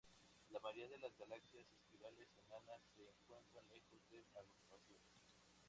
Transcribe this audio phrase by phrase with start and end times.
[0.49, 5.29] La mayoría de las galaxias espirales enanas se encuentran lejos de agrupaciones.